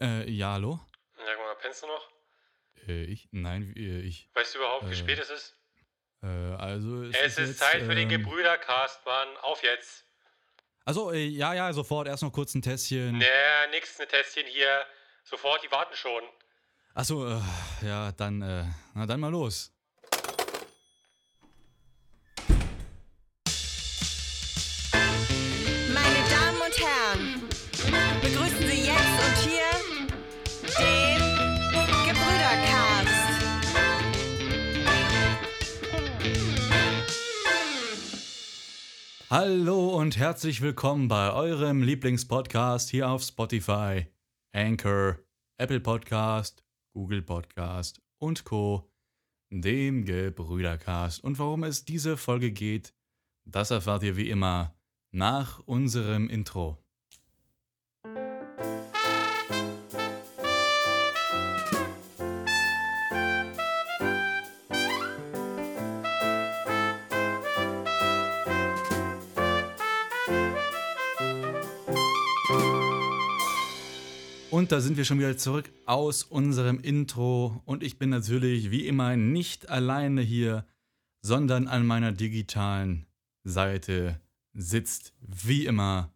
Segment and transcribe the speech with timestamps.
[0.00, 0.80] Äh, ja, hallo?
[1.14, 2.10] Sag mal, pennst du noch?
[2.88, 3.28] Äh, ich?
[3.32, 4.30] Nein, äh, ich.
[4.32, 5.56] Weißt du überhaupt, wie Äh, spät es ist?
[6.22, 7.04] Äh, also.
[7.04, 9.28] Es ist jetzt, Zeit für den ähm, Gebrüdercast, Mann.
[9.42, 10.06] Auf jetzt.
[10.86, 12.08] Also, ja, ja, sofort.
[12.08, 13.18] Erst noch kurz ein Tässchen.
[13.18, 14.86] Naja, nix, ne Tässchen hier.
[15.22, 16.22] Sofort, die warten schon.
[16.94, 17.40] Achso,
[17.82, 18.38] ja, dann,
[18.94, 19.70] na dann mal los.
[39.32, 44.08] Hallo und herzlich willkommen bei eurem Lieblingspodcast hier auf Spotify,
[44.50, 45.20] Anchor,
[45.56, 46.64] Apple Podcast,
[46.96, 48.90] Google Podcast und Co.,
[49.52, 51.22] dem Gebrüdercast.
[51.22, 52.92] Und worum es diese Folge geht,
[53.46, 54.74] das erfahrt ihr wie immer
[55.12, 56.84] nach unserem Intro.
[74.70, 77.60] Und da sind wir schon wieder zurück aus unserem Intro.
[77.64, 80.64] Und ich bin natürlich wie immer nicht alleine hier,
[81.22, 83.04] sondern an meiner digitalen
[83.42, 84.20] Seite
[84.52, 86.14] sitzt wie immer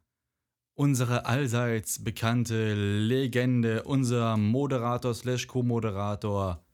[0.74, 6.64] unsere allseits bekannte Legende, unser Moderator slash Co-Moderator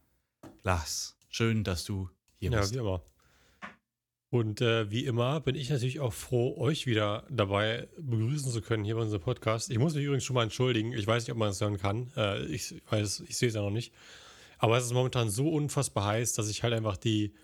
[0.63, 1.17] Lars.
[1.31, 2.75] Schön, dass du hier Ja, bist.
[2.75, 3.03] wie immer.
[4.31, 8.85] Und äh, wie immer bin ich natürlich auch froh, euch wieder dabei begrüßen zu können
[8.85, 9.71] hier bei unserem Podcast.
[9.71, 10.93] Ich muss mich übrigens schon mal entschuldigen.
[10.93, 12.13] Ich weiß nicht, ob man es hören kann.
[12.17, 13.93] Äh, ich weiß, ich sehe es ja noch nicht.
[14.59, 17.35] Aber es ist momentan so unfassbar heiß, dass ich halt einfach die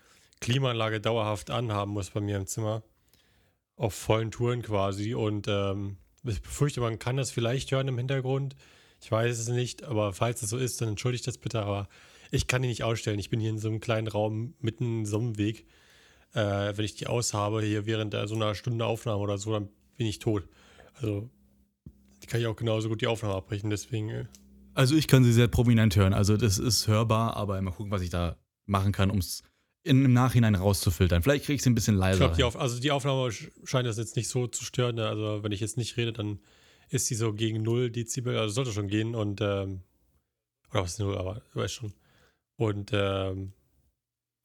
[0.41, 2.85] Klimaanlage dauerhaft anhaben muss bei mir im Zimmer.
[3.77, 5.15] Auf vollen Touren quasi.
[5.15, 8.55] Und ähm, ich befürchte, man kann das vielleicht hören im Hintergrund.
[9.03, 11.63] Ich weiß es nicht, aber falls es so ist, dann entschuldigt das bitte.
[11.63, 11.89] Aber
[12.31, 13.19] ich kann die nicht ausstellen.
[13.19, 15.67] Ich bin hier in so einem kleinen Raum mitten in so einem Weg.
[16.37, 20.07] Äh, wenn ich die aushabe, hier während so einer Stunde Aufnahme oder so, dann bin
[20.07, 20.47] ich tot.
[20.95, 21.31] Also,
[22.23, 23.71] die kann ich auch genauso gut die Aufnahme abbrechen.
[23.71, 24.25] Deswegen, äh,
[24.75, 26.13] Also ich kann sie sehr prominent hören.
[26.13, 28.37] Also das ist hörbar, aber mal gucken, was ich da
[28.67, 29.43] machen kann, um es
[29.85, 31.23] im Nachhinein rauszufiltern.
[31.23, 32.19] Vielleicht kriege ich sie ein bisschen ich leiser.
[32.19, 32.45] glaube, die.
[32.45, 34.97] Auf, also die Aufnahme sch- scheint das jetzt nicht so zu stören.
[34.97, 35.07] Ne?
[35.09, 36.41] Also, wenn ich jetzt nicht rede, dann
[36.91, 38.37] ist die so gegen 0 Dezibel.
[38.37, 39.15] Also, sollte schon gehen.
[39.15, 39.81] Und, ähm,
[40.71, 41.95] oder was ist 0, aber du weißt schon.
[42.57, 43.53] Und, ähm,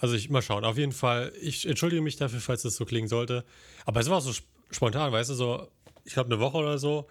[0.01, 0.65] also ich mal schauen.
[0.65, 3.45] Auf jeden Fall, ich entschuldige mich dafür, falls das so klingen sollte.
[3.85, 5.67] Aber es war so sp- spontan, weißt du, so,
[6.05, 7.07] ich glaube, eine Woche oder so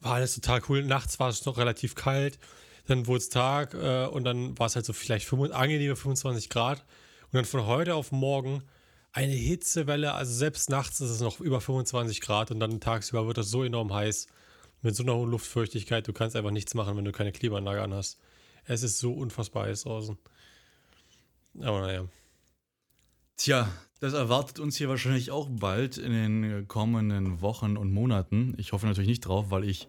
[0.00, 0.82] war alles total cool.
[0.82, 2.38] Nachts war es noch relativ kalt.
[2.86, 6.48] Dann wurde es Tag äh, und dann war es halt so vielleicht 25, angenehme 25
[6.48, 6.80] Grad.
[7.26, 8.62] Und dann von heute auf morgen
[9.12, 10.14] eine Hitzewelle.
[10.14, 13.62] Also selbst nachts ist es noch über 25 Grad und dann tagsüber wird das so
[13.64, 14.26] enorm heiß.
[14.82, 18.18] Mit so einer hohen Luftfeuchtigkeit, du kannst einfach nichts machen, wenn du keine Klimaanlage anhast.
[18.64, 20.16] Es ist so unfassbar heiß draußen.
[21.58, 22.06] Aber naja.
[23.36, 23.68] Tja,
[24.00, 28.54] das erwartet uns hier wahrscheinlich auch bald in den kommenden Wochen und Monaten.
[28.58, 29.88] Ich hoffe natürlich nicht drauf, weil ich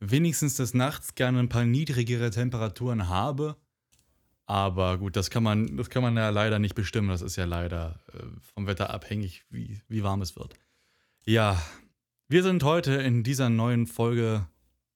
[0.00, 3.56] wenigstens des Nachts gerne ein paar niedrigere Temperaturen habe.
[4.46, 7.08] Aber gut, das kann man, das kann man ja leider nicht bestimmen.
[7.08, 8.22] Das ist ja leider äh,
[8.54, 10.54] vom Wetter abhängig, wie, wie warm es wird.
[11.24, 11.62] Ja,
[12.28, 14.46] wir sind heute in dieser neuen Folge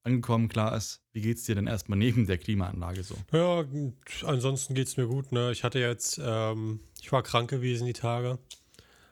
[0.09, 0.49] angekommen.
[0.49, 3.15] Klar ist, wie geht's dir denn erstmal neben der Klimaanlage so?
[3.33, 3.65] Ja,
[4.25, 5.33] ansonsten geht es mir gut.
[5.33, 5.53] Ne?
[5.53, 8.39] Ich hatte jetzt, ähm, ich war krank gewesen die Tage,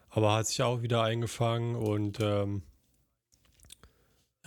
[0.09, 2.63] aber hat sich auch wieder eingefangen und ähm,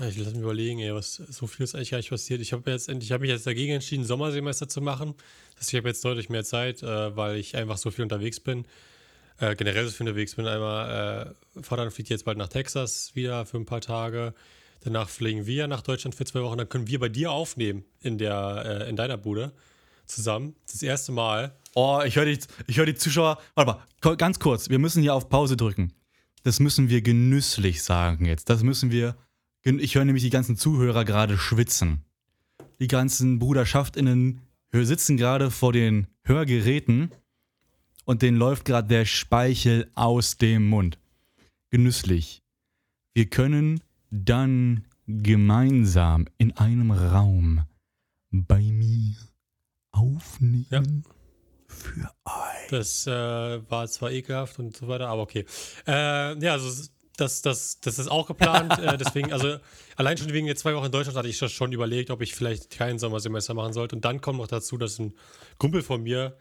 [0.09, 2.41] ich lasse mich überlegen, ey, was so viel ist eigentlich gar nicht passiert.
[2.41, 5.15] Ich habe jetzt endlich, ich habe mich jetzt dagegen entschieden, Sommersemester zu machen.
[5.50, 8.41] Das heißt, ich habe jetzt deutlich mehr Zeit, äh, weil ich einfach so viel unterwegs
[8.41, 8.66] bin.
[9.39, 10.47] Äh, generell so viel unterwegs bin.
[10.47, 14.34] Einmal, äh, Vater fliegt jetzt bald nach Texas wieder für ein paar Tage.
[14.80, 16.58] Danach fliegen wir nach Deutschland für zwei Wochen.
[16.58, 19.52] Dann können wir bei dir aufnehmen in, der, äh, in deiner Bude
[20.06, 20.54] zusammen.
[20.70, 21.54] Das erste Mal.
[21.74, 22.38] Oh, ich höre die,
[22.74, 23.38] hör die Zuschauer.
[23.54, 24.71] Warte mal, ganz kurz.
[24.71, 25.92] Wir müssen hier auf Pause drücken.
[26.42, 28.48] Das müssen wir genüsslich sagen jetzt.
[28.48, 29.16] Das müssen wir.
[29.62, 32.03] Ich höre nämlich die ganzen Zuhörer gerade schwitzen.
[32.80, 34.41] Die ganzen Bruderschaftinnen
[34.72, 37.10] hö- sitzen gerade vor den Hörgeräten
[38.06, 40.98] und denen läuft gerade der Speichel aus dem Mund.
[41.68, 42.42] Genüsslich.
[43.12, 47.65] Wir können dann gemeinsam in einem Raum
[48.30, 49.16] bei mir
[49.92, 50.80] aufnehmen Ja.
[51.66, 52.68] für euch.
[52.71, 53.10] Das äh,
[53.71, 55.45] war zwar ekelhaft und so weiter, aber okay.
[55.86, 58.78] Äh, ja, also das, das, das ist auch geplant.
[58.78, 59.57] äh, deswegen, also
[59.97, 62.34] allein schon wegen der zwei Wochen in Deutschland hatte ich das schon überlegt, ob ich
[62.34, 63.97] vielleicht kein Sommersemester machen sollte.
[63.97, 65.15] Und dann kommt noch dazu, dass ein
[65.59, 66.36] Kumpel von mir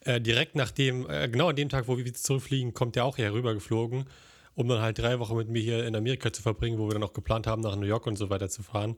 [0.00, 3.32] äh, direkt nachdem, äh, genau an dem Tag, wo wir zurückfliegen, kommt der auch hier
[3.32, 4.06] rüber geflogen,
[4.54, 7.02] um dann halt drei Wochen mit mir hier in Amerika zu verbringen, wo wir dann
[7.02, 8.96] auch geplant haben, nach New York und so weiter zu fahren.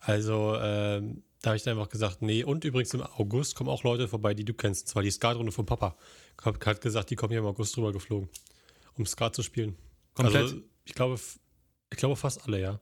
[0.00, 2.44] Also, ähm, da habe ich dann einfach gesagt, nee.
[2.44, 4.82] Und übrigens im August kommen auch Leute vorbei, die du kennst.
[4.82, 5.96] Und zwar die Skatrunde von Papa.
[6.42, 8.28] Hat, hat gesagt, die kommen hier im August drüber geflogen,
[8.94, 9.76] um Skat zu spielen.
[10.14, 10.42] Komplett?
[10.42, 11.20] Also, ich glaube,
[11.90, 12.80] ich glaube fast alle, ja.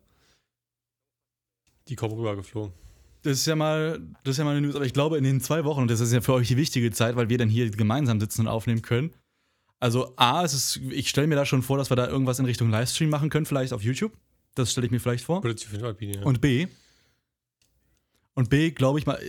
[1.88, 2.72] Die kommen rüber geflogen.
[3.22, 5.40] Das ist ja mal, das ist ja mal eine News, aber ich glaube in den
[5.40, 7.70] zwei Wochen, und das ist ja für euch die wichtige Zeit, weil wir dann hier
[7.70, 9.14] gemeinsam sitzen und aufnehmen können.
[9.84, 12.46] Also A, es ist, ich stelle mir da schon vor, dass wir da irgendwas in
[12.46, 14.12] Richtung Livestream machen können, vielleicht auf YouTube.
[14.54, 15.42] Das stelle ich mir vielleicht vor.
[16.24, 16.68] Und B.
[18.32, 19.20] Und B, glaube ich mal,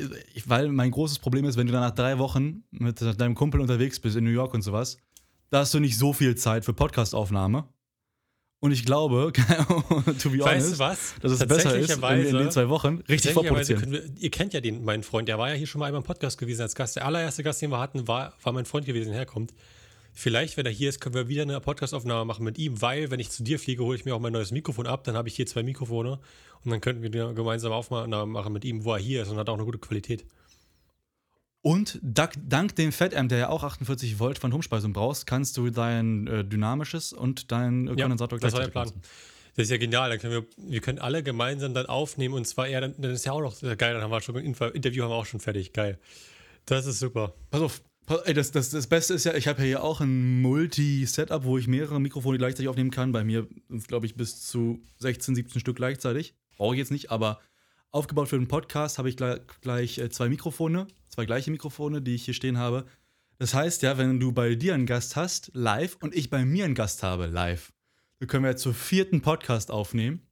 [0.45, 3.99] weil mein großes Problem ist, wenn du dann nach drei Wochen mit deinem Kumpel unterwegs
[3.99, 4.97] bist in New York und sowas,
[5.49, 7.67] da hast du nicht so viel Zeit für Podcastaufnahme.
[8.61, 9.33] Und ich glaube,
[10.21, 11.15] to be weißt honest, du was?
[11.19, 13.91] dass es besser ist, in, in den zwei Wochen richtig vorproduzieren.
[13.91, 16.05] wir, ihr kennt ja den, meinen Freund, der war ja hier schon mal einmal im
[16.05, 16.95] Podcast gewesen als Gast.
[16.95, 19.53] Der allererste Gast, den wir hatten, war, war mein Freund gewesen, der herkommt.
[20.17, 23.19] Vielleicht, wenn er hier ist, können wir wieder eine Podcastaufnahme machen mit ihm, weil, wenn
[23.19, 25.03] ich zu dir fliege, hole ich mir auch mein neues Mikrofon ab.
[25.03, 26.19] Dann habe ich hier zwei Mikrofone
[26.63, 29.37] und dann könnten wir eine gemeinsame Aufnahme machen mit ihm, wo er hier ist und
[29.37, 30.25] hat auch eine gute Qualität.
[31.61, 36.45] Und dank, dem Fettamp, der ja auch 48 Volt Phantomspeisung brauchst, kannst du dein äh,
[36.45, 38.85] dynamisches und dein äh, Kondensator das war der gleichzeitig Plan.
[38.85, 39.01] nutzen.
[39.55, 40.09] Das ist ja genial.
[40.09, 43.25] Dann können wir, wir können alle gemeinsam dann aufnehmen und zwar er, dann, dann ist
[43.25, 43.93] ja auch noch geil.
[43.93, 45.73] Dann haben wir schon ein Interview haben wir auch schon fertig.
[45.73, 45.99] Geil.
[46.65, 47.33] Das ist super.
[47.49, 51.43] Pass auf, das, das, das Beste ist ja, ich habe ja hier auch ein Multi-Setup,
[51.43, 53.11] wo ich mehrere Mikrofone gleichzeitig aufnehmen kann.
[53.11, 56.35] Bei mir sind glaube ich, bis zu 16, 17 Stück gleichzeitig.
[56.57, 57.39] Brauche ich jetzt nicht, aber
[57.91, 62.15] aufgebaut für den Podcast habe ich gleich, gleich äh, zwei Mikrofone, zwei gleiche Mikrofone, die
[62.15, 62.85] ich hier stehen habe.
[63.37, 66.65] Das heißt ja, wenn du bei dir einen Gast hast, live, und ich bei mir
[66.65, 67.73] einen Gast habe, live,
[68.19, 70.24] dann können wir jetzt zur vierten Podcast aufnehmen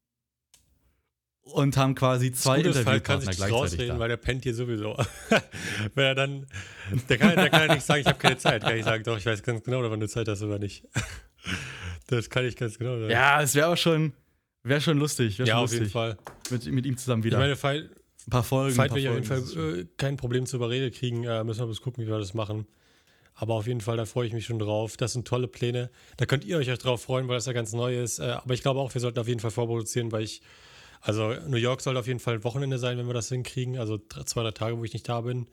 [1.44, 4.00] und haben quasi zwei Gutes Fall kann Interviewpartner sich gleichzeitig rausreden, da.
[4.00, 4.98] weil der pennt hier sowieso.
[5.96, 6.48] Wenn er dann,
[7.10, 8.64] der kann, der kann ja nicht sagen, ich habe keine Zeit.
[8.64, 10.86] Kann ich sagen, doch, ich weiß ganz genau, wann du Zeit hast oder nicht.
[12.08, 13.10] Das kann ich ganz genau sagen.
[13.10, 14.12] Ja, es wäre aber schon,
[14.62, 15.40] wäre schon lustig.
[15.40, 15.94] Wär ja schon auf jeden lustig.
[15.94, 16.18] Fall.
[16.52, 17.38] Mit, mit ihm zusammen Ich wieder.
[17.38, 17.90] meine, Fight,
[18.28, 18.76] ein paar Folgen.
[18.76, 21.24] Fight ein paar will ich auf jeden Fall äh, kein Problem zur Überrede kriegen.
[21.24, 22.68] Äh, müssen wir bloß gucken, wie wir das machen.
[23.36, 24.98] Aber auf jeden Fall, da freue ich mich schon drauf.
[24.98, 25.90] Das sind tolle Pläne.
[26.18, 28.20] Da könnt ihr euch auch drauf freuen, weil das ja ganz neu ist.
[28.20, 30.42] Äh, aber ich glaube auch, wir sollten auf jeden Fall vorproduzieren, weil ich,
[31.06, 33.78] also New York sollte auf jeden Fall Wochenende sein, wenn wir das hinkriegen.
[33.78, 35.48] Also zwei, drei Tage, wo ich nicht da bin.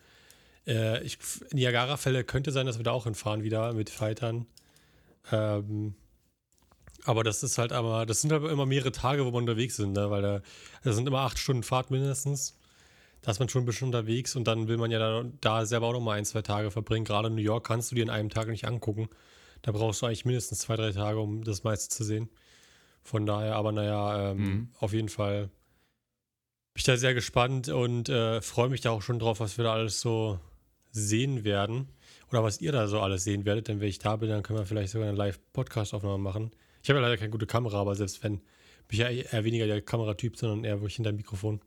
[0.64, 1.19] Äh, ich,
[1.52, 4.47] Niagara-Fälle könnte sein, dass wir da auch hinfahren wieder mit Fightern.
[5.32, 5.94] Ähm,
[7.05, 9.94] aber das ist halt aber, das sind halt immer mehrere Tage, wo wir unterwegs sind,
[9.94, 10.08] ne?
[10.08, 10.43] weil da,
[10.85, 12.56] das sind immer acht Stunden Fahrt mindestens.
[13.23, 15.88] Da ist man schon ein bisschen unterwegs und dann will man ja da, da selber
[15.88, 17.05] auch noch mal ein, zwei Tage verbringen.
[17.05, 19.08] Gerade in New York kannst du dir in einem Tag nicht angucken.
[19.62, 22.31] Da brauchst du eigentlich mindestens zwei, drei Tage, um das meiste zu sehen.
[23.02, 24.69] Von daher, aber naja, ähm, Mhm.
[24.79, 25.50] auf jeden Fall bin
[26.76, 29.73] ich da sehr gespannt und äh, freue mich da auch schon drauf, was wir da
[29.73, 30.38] alles so
[30.93, 31.88] sehen werden.
[32.31, 33.67] Oder was ihr da so alles sehen werdet.
[33.67, 36.52] Denn wenn ich da bin, dann können wir vielleicht sogar eine Live-Podcast-Aufnahme machen.
[36.82, 38.43] Ich habe ja leider keine gute Kamera, aber selbst wenn, bin
[38.93, 41.61] ich ja eher weniger der Kameratyp, sondern eher wirklich hinter dem Mikrofon.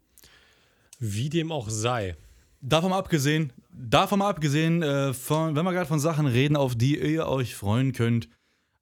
[0.99, 2.15] Wie dem auch sei.
[2.61, 6.75] Davon mal abgesehen, davon mal abgesehen, äh, von, wenn wir gerade von Sachen reden, auf
[6.75, 8.29] die ihr euch freuen könnt,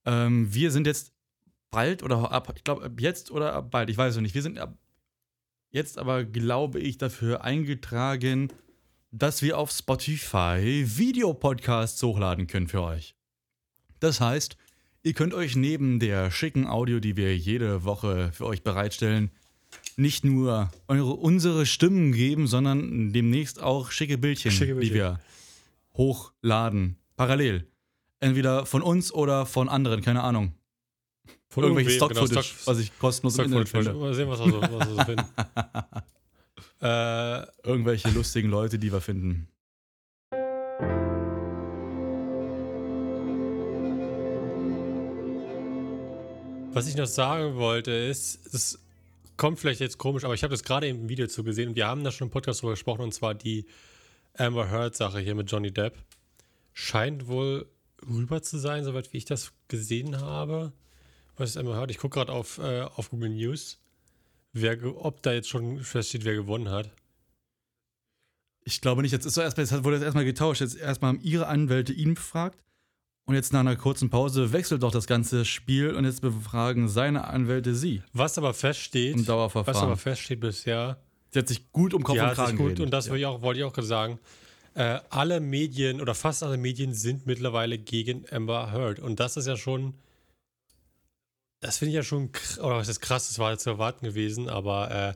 [0.05, 1.13] ähm, wir sind jetzt
[1.71, 4.35] bald oder ab, ich glaube, ab jetzt oder ab bald, ich weiß es nicht.
[4.35, 4.77] Wir sind ab
[5.71, 8.49] jetzt aber, glaube ich, dafür eingetragen,
[9.11, 13.15] dass wir auf Spotify Videopodcasts hochladen können für euch.
[13.99, 14.57] Das heißt,
[15.03, 19.31] ihr könnt euch neben der schicken Audio, die wir jede Woche für euch bereitstellen,
[19.95, 24.95] nicht nur eure, unsere Stimmen geben, sondern demnächst auch schicke Bildchen, Schicke die Bildchen.
[24.95, 25.19] wir
[25.95, 26.97] hochladen.
[27.15, 27.67] Parallel.
[28.19, 30.53] Entweder von uns oder von anderen, keine Ahnung.
[31.49, 33.93] Von Irgendwelches irgendwem, genau, Stock-Footage, was ich kostenlos im Internet finde.
[33.93, 35.25] Mal sehen, was wir so, was wir so finden.
[36.81, 39.47] äh, Irgendwelche lustigen Leute, die wir finden.
[46.73, 48.79] Was ich noch sagen wollte, ist, das
[49.35, 51.87] kommt vielleicht jetzt komisch, aber ich habe das gerade im Video zu gesehen und wir
[51.87, 53.65] haben da schon im Podcast drüber gesprochen und zwar die
[54.37, 55.97] Amber Heard-Sache hier mit Johnny Depp.
[56.71, 57.69] Scheint wohl
[58.07, 60.71] rüber zu sein, soweit wie ich das gesehen habe.
[61.41, 61.89] Was Amber Heard?
[61.89, 63.79] Ich gucke gerade auf, äh, auf Google News,
[64.53, 66.91] wer, ob da jetzt schon feststeht, wer gewonnen hat.
[68.63, 70.61] Ich glaube nicht, jetzt ist so erstmal, jetzt wurde jetzt erstmal getauscht.
[70.61, 72.63] Jetzt erstmal haben ihre Anwälte ihn befragt.
[73.25, 77.25] Und jetzt nach einer kurzen Pause wechselt doch das ganze Spiel und jetzt befragen seine
[77.27, 79.95] Anwälte sie Was aber feststeht, im was aber Dauerverfahren.
[79.95, 80.97] feststeht bisher,
[81.31, 82.65] Sie hat sich gut um Kopf ja, und das Kragen gut.
[82.65, 82.85] geredet.
[82.85, 83.11] Und das ja.
[83.11, 84.19] wollte ich auch, wollte ich auch gerade sagen.
[84.73, 88.99] Äh, alle Medien oder fast alle Medien sind mittlerweile gegen Amber Heard.
[88.99, 89.95] Und das ist ja schon.
[91.61, 92.29] Das finde ich ja schon.
[92.59, 95.13] Oder was ist krass, das war jetzt zu erwarten gewesen, aber äh,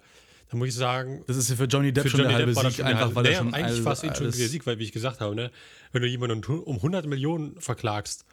[0.49, 1.23] da muss ich sagen.
[1.27, 3.01] Das ist ja für Johnny Depp Für schon Johnny der halbe Depp Sieg, schon einfach
[3.05, 5.19] halbe- weil naja, er schon eigentlich fast ihn schon der Sieg, weil, wie ich gesagt
[5.19, 5.51] habe, ne,
[5.91, 8.25] wenn du jemanden um um 100 Millionen verklagst,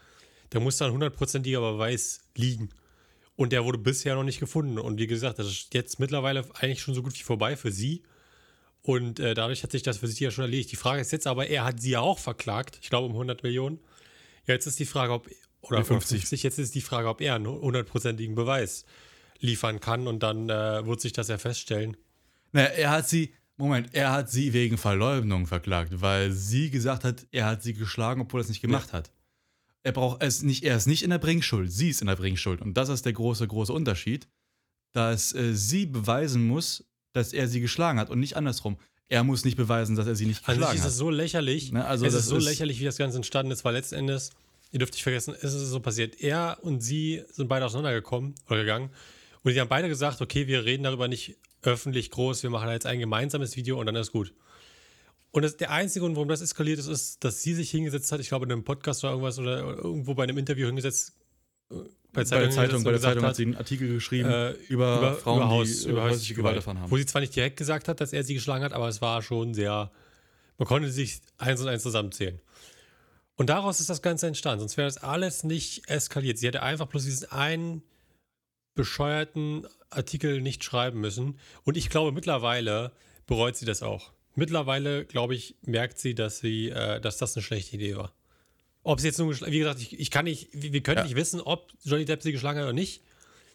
[0.51, 2.69] dann muss da ein hundertprozentiger Beweis liegen.
[3.35, 4.79] Und der wurde bisher noch nicht gefunden.
[4.79, 8.03] Und wie gesagt, das ist jetzt mittlerweile eigentlich schon so gut wie vorbei für sie.
[8.83, 10.71] Und äh, dadurch hat sich das für sich ja schon erledigt.
[10.71, 13.43] Die Frage ist jetzt aber, er hat sie ja auch verklagt, ich glaube um 100
[13.43, 13.79] Millionen.
[14.47, 15.29] Jetzt ist die Frage, ob,
[15.63, 16.21] oder Nee, 50.
[16.21, 18.85] 50, jetzt ist die Frage, ob er einen hundertprozentigen Beweis
[19.41, 21.97] liefern kann und dann äh, wird sich das ja feststellen.
[22.53, 27.27] Naja, er hat sie, Moment, er hat sie wegen Verleumdung verklagt, weil sie gesagt hat,
[27.33, 29.11] er hat sie geschlagen, obwohl er es nicht gemacht hat.
[29.85, 32.61] Er braucht es nicht, er ist nicht in der Bringschuld, sie ist in der Bringschuld.
[32.61, 34.29] Und das ist der große, große Unterschied,
[34.93, 38.79] dass äh, sie beweisen muss, dass er sie geschlagen hat und nicht andersrum.
[39.09, 40.91] Er muss nicht beweisen, dass er sie nicht An sich geschlagen ist hat.
[40.91, 41.73] es so lächerlich.
[41.73, 43.97] Ne, also es das ist so ist- lächerlich, wie das Ganze entstanden ist, weil letzten
[43.97, 44.31] Endes,
[44.73, 46.21] ihr dürft nicht vergessen, es ist so passiert.
[46.21, 48.91] Er und sie sind beide auseinandergekommen oder gegangen.
[49.43, 52.73] Und die haben beide gesagt, okay, wir reden darüber nicht öffentlich groß, wir machen da
[52.73, 54.33] jetzt ein gemeinsames Video und dann ist gut.
[55.31, 58.21] Und das, der einzige Grund, warum das eskaliert ist, ist, dass sie sich hingesetzt hat,
[58.21, 61.15] ich glaube in einem Podcast oder irgendwas oder irgendwo bei einem Interview hingesetzt,
[61.71, 61.75] äh,
[62.13, 65.85] bei der Zeitung, bei der Zeitung hat sie einen Artikel geschrieben äh, über, Frauen, Haus-
[65.85, 66.91] die über äh, häusliche Gewalt erfahren haben.
[66.91, 69.23] Wo sie zwar nicht direkt gesagt hat, dass er sie geschlagen hat, aber es war
[69.23, 69.91] schon sehr.
[70.59, 72.39] Man konnte sich eins und eins zusammenzählen.
[73.43, 74.61] Und daraus ist das Ganze entstanden.
[74.61, 76.39] Sonst wäre das alles nicht eskaliert.
[76.39, 77.83] Sie hätte einfach bloß diesen einen
[78.77, 81.41] bescheuerten Artikel nicht schreiben müssen.
[81.65, 82.93] Und ich glaube, mittlerweile
[83.27, 84.13] bereut sie das auch.
[84.37, 88.15] Mittlerweile, glaube ich, merkt sie, dass sie, äh, dass das eine schlechte Idee war.
[88.85, 91.03] Ob sie jetzt nun, wie gesagt, ich, ich kann nicht, wir wir können Ja.
[91.03, 93.03] nicht wissen, ob Johnny Depp sie geschlagen hat oder nicht.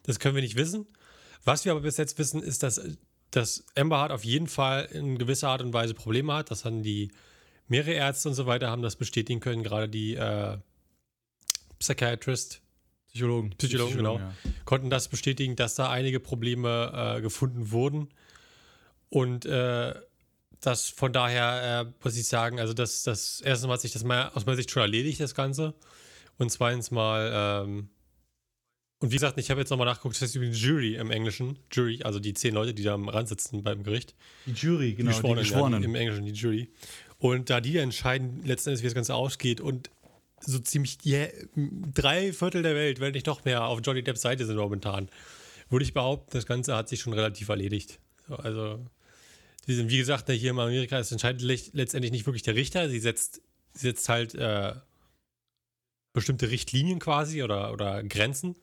[0.04, 0.86] Das können wir nicht wissen.
[1.46, 2.82] Was wir aber bis jetzt wissen, ist, dass,
[3.32, 6.52] dass Amber Hart auf jeden Fall in gewisser Art und Weise Probleme hat.
[6.52, 7.10] Das haben die
[7.68, 10.58] mehrere Ärzte und so weiter haben das bestätigen können, gerade die äh,
[11.80, 12.62] Psychiatrist
[13.10, 13.50] Psychologen.
[13.58, 14.20] Psychologen, genau.
[14.20, 14.34] ja.
[14.66, 18.10] konnten das bestätigen, dass da einige Probleme äh, gefunden wurden.
[19.10, 19.96] Und äh,
[20.60, 24.04] das von daher äh, muss ich sagen, also das, das erstens mal hat sich das
[24.04, 25.74] mal aus meiner Sicht schon erledigt, das Ganze.
[26.38, 27.90] Und zweitens mal, ähm,
[29.00, 32.02] und wie gesagt, ich habe jetzt nochmal nachgeguckt, das heißt übrigens Jury im Englischen, Jury,
[32.04, 34.16] also die zehn Leute, die da am Rand sitzen beim Gericht.
[34.46, 35.74] Die Jury, genau, die Geschworenen, Geschworenen.
[35.74, 36.70] Ja, die, im Englischen die Jury.
[37.20, 39.90] Und da die entscheiden letzten Endes, wie das Ganze ausgeht und
[40.40, 41.28] so ziemlich die,
[41.94, 45.10] drei Viertel der Welt, wenn nicht noch mehr, auf Johnny Depps Seite sind momentan,
[45.70, 48.00] würde ich behaupten, das Ganze hat sich schon relativ erledigt.
[48.28, 48.86] So, also,
[49.66, 52.88] sind, wie gesagt, hier in Amerika, es entscheidet le- letztendlich nicht wirklich der Richter.
[52.88, 53.42] Sie setzt,
[53.74, 54.76] sie setzt halt äh,
[56.14, 58.56] bestimmte Richtlinien quasi oder, oder Grenzen,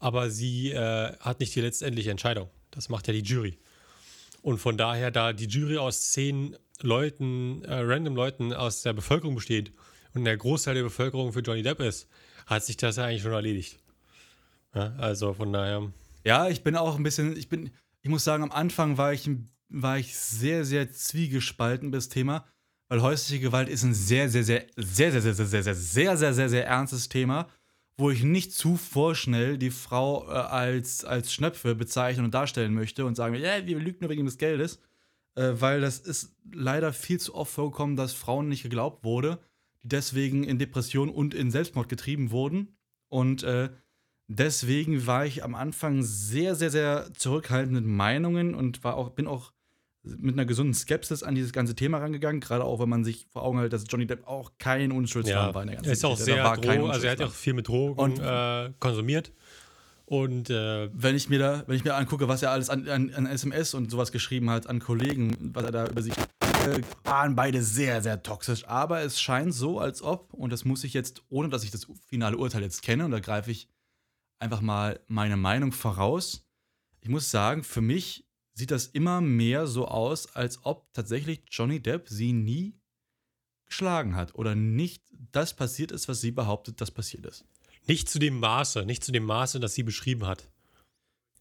[0.00, 2.50] aber sie äh, hat nicht die letztendliche Entscheidung.
[2.72, 3.56] Das macht ja die Jury.
[4.42, 9.34] Und von daher, da die Jury aus zehn Leuten, äh, random Leuten aus der Bevölkerung
[9.34, 9.72] besteht
[10.14, 12.08] und der Großteil der Bevölkerung für Johnny Depp ist,
[12.46, 13.78] hat sich das ja eigentlich schon erledigt.
[14.74, 15.92] Ja, also von daher.
[16.24, 17.70] Ja, ich bin auch ein bisschen, ich bin,
[18.02, 19.30] ich muss sagen, am Anfang war ich,
[19.68, 22.44] war ich sehr, sehr zwiegespalten bis Thema,
[22.88, 26.16] weil häusliche Gewalt ist ein sehr, sehr, sehr, sehr, sehr, sehr, sehr, sehr, sehr, sehr,
[26.16, 27.48] sehr, sehr, sehr ernstes Thema,
[27.96, 33.06] wo ich nicht zu vorschnell die Frau äh, als, als Schnöpfe bezeichnen und darstellen möchte
[33.06, 34.80] und sagen, ja, die lügt nur wegen des Geldes,
[35.34, 39.38] äh, weil das ist leider viel zu oft vorgekommen, dass Frauen nicht geglaubt wurde,
[39.82, 42.76] die deswegen in Depression und in Selbstmord getrieben wurden
[43.08, 43.68] und äh,
[44.26, 49.26] Deswegen war ich am Anfang sehr, sehr, sehr zurückhaltend mit Meinungen und war auch, bin
[49.26, 49.52] auch
[50.02, 53.42] mit einer gesunden Skepsis an dieses ganze Thema rangegangen, gerade auch, wenn man sich vor
[53.42, 56.04] Augen hält, dass Johnny Depp auch kein Unschuldsfall Ja, war in der ganzen er ist
[56.04, 56.32] auch Geschichte.
[56.32, 59.32] Sehr war kein Dro also er hat auch viel mit Drogen Und- äh, konsumiert.
[60.06, 63.12] Und äh, wenn ich mir da, wenn ich mir angucke, was er alles an, an,
[63.14, 67.34] an SMS und sowas geschrieben hat, an Kollegen, was er da über sich, äh, waren
[67.34, 68.66] beide sehr, sehr toxisch.
[68.68, 71.86] Aber es scheint so, als ob, und das muss ich jetzt, ohne dass ich das
[72.06, 73.68] finale Urteil jetzt kenne, und da greife ich
[74.38, 76.46] einfach mal meine Meinung voraus.
[77.00, 81.80] Ich muss sagen, für mich sieht das immer mehr so aus, als ob tatsächlich Johnny
[81.80, 82.78] Depp sie nie
[83.66, 87.44] geschlagen hat oder nicht das passiert ist, was sie behauptet, dass passiert ist.
[87.86, 90.48] Nicht zu dem Maße, nicht zu dem Maße, das sie beschrieben hat.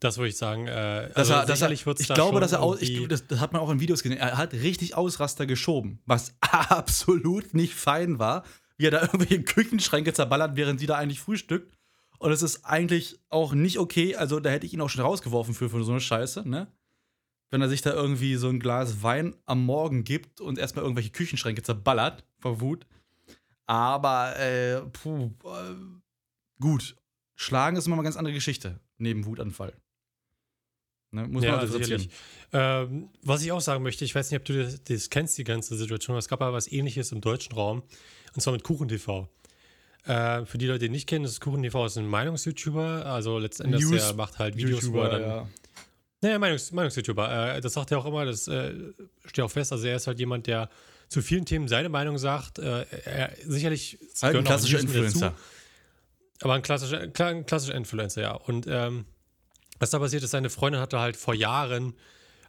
[0.04, 0.68] Das würde ich sagen.
[0.68, 3.40] Äh, Dass also er, dass er, ich da glaube, dass er aus, ich, das, das
[3.40, 4.18] hat man auch in Videos gesehen.
[4.18, 8.44] Er hat richtig Ausraster geschoben, was absolut nicht fein war,
[8.76, 11.78] wie er da irgendwelche Küchenschränke zerballert, während sie da eigentlich frühstückt.
[12.20, 14.16] Und es ist eigentlich auch nicht okay.
[14.16, 16.68] Also da hätte ich ihn auch schon rausgeworfen für, für so eine Scheiße, ne?
[17.50, 21.12] Wenn er sich da irgendwie so ein Glas Wein am Morgen gibt und erstmal irgendwelche
[21.12, 22.86] Küchenschränke zerballert vor Wut.
[23.68, 25.76] Aber äh, puh, äh,
[26.64, 26.96] gut.
[27.36, 29.74] Schlagen ist immer eine ganz andere Geschichte neben Wutanfall.
[31.12, 31.28] Ne?
[31.28, 32.10] Muss man ja, differenzieren.
[32.54, 35.44] Ähm, was ich auch sagen möchte, ich weiß nicht, ob du das, das kennst, die
[35.44, 37.84] ganze Situation, aber es gab aber was ähnliches im deutschen Raum,
[38.34, 39.28] und zwar mit KuchenTV.
[40.06, 43.84] Äh, für die Leute, die nicht kennen, das ist KuchenTV ist ein Meinungs-YouTuber, also letztendlich
[43.84, 45.22] News- der macht halt Videos, wo er dann.
[45.22, 45.50] ja.
[46.22, 47.56] Naja, Meinungs Meinungs-YouTuber.
[47.58, 48.74] Äh, das sagt er auch immer, das äh,
[49.26, 49.74] steht auch fest.
[49.74, 50.70] Also er ist halt jemand, der
[51.10, 52.60] zu vielen Themen seine Meinung sagt.
[52.60, 55.36] Äh, er, sicherlich Halt ein klassischer mit dazu, Influencer.
[56.44, 58.34] Aber ein klassischer, ein klassischer Influencer, ja.
[58.34, 59.06] Und ähm,
[59.80, 61.94] was da passiert ist, seine Freundin hatte halt vor Jahren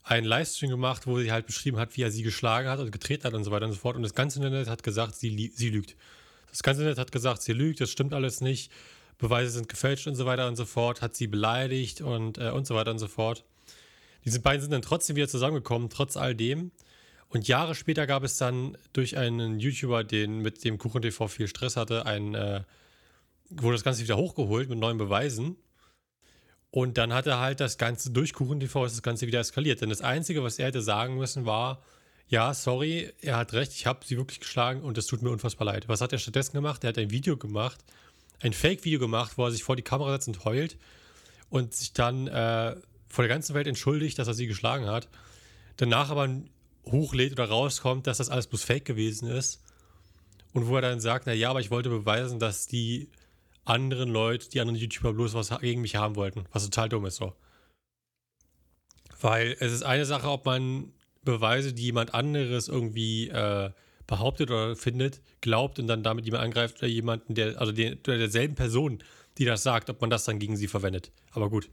[0.02, 3.24] einen Livestream gemacht, wo sie halt beschrieben hat, wie er sie geschlagen hat und getreten
[3.24, 3.96] hat und so weiter und so fort.
[3.96, 5.96] Und das ganze Internet hat gesagt, sie, sie lügt.
[6.50, 8.70] Das ganze Internet hat gesagt, sie lügt, das stimmt alles nicht,
[9.18, 12.66] Beweise sind gefälscht und so weiter und so fort, hat sie beleidigt und, äh, und
[12.66, 13.44] so weiter und so fort.
[14.24, 16.72] Diese beiden sind dann trotzdem wieder zusammengekommen, trotz all dem.
[17.28, 21.48] Und Jahre später gab es dann durch einen YouTuber, den mit dem Kuchen TV viel
[21.48, 22.62] Stress hatte, ein, äh,
[23.60, 25.56] wurde das Ganze wieder hochgeholt mit neuen Beweisen.
[26.70, 29.80] Und dann hat er halt das Ganze durch Kuchen TV ist das Ganze wieder eskaliert.
[29.80, 31.82] Denn das Einzige, was er hätte sagen müssen, war:
[32.26, 35.66] Ja, sorry, er hat recht, ich habe sie wirklich geschlagen und es tut mir unfassbar
[35.66, 35.88] leid.
[35.88, 36.82] Was hat er stattdessen gemacht?
[36.82, 37.84] Er hat ein Video gemacht,
[38.40, 40.76] ein Fake-Video gemacht, wo er sich vor die Kamera setzt und heult
[41.48, 42.74] und sich dann äh,
[43.08, 45.08] vor der ganzen Welt entschuldigt, dass er sie geschlagen hat.
[45.76, 46.28] Danach aber
[46.86, 49.62] hochlädt oder rauskommt, dass das alles bloß Fake gewesen ist.
[50.52, 53.08] Und wo er dann sagt, na ja, aber ich wollte beweisen, dass die
[53.64, 57.16] anderen Leute, die anderen YouTuber bloß was gegen mich haben wollten, was total dumm ist
[57.16, 57.32] so.
[59.20, 60.92] Weil es ist eine Sache, ob man
[61.22, 63.70] Beweise, die jemand anderes irgendwie äh,
[64.06, 68.54] behauptet oder findet, glaubt und dann damit jemand angreift oder jemanden, der, also oder derselben
[68.54, 69.02] Person,
[69.38, 71.10] die das sagt, ob man das dann gegen sie verwendet.
[71.32, 71.70] Aber gut,